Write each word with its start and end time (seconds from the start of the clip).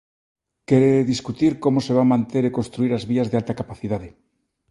Quere 0.67 1.07
discutir 1.13 1.51
como 1.63 1.79
se 1.85 1.95
van 1.97 2.11
manter 2.13 2.43
e 2.45 2.55
construír 2.57 2.91
as 2.93 3.07
vías 3.09 3.29
de 3.29 3.37
alta 3.41 3.57
capacidade. 3.61 4.09